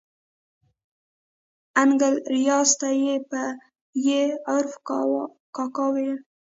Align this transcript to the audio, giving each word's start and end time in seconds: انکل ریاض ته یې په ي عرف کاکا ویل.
انکل 1.81 2.13
ریاض 2.35 2.69
ته 2.79 2.89
یې 3.05 3.15
په 3.29 3.43
ي 4.07 4.09
عرف 4.53 4.73
کاکا 5.55 5.85
ویل. 5.93 6.15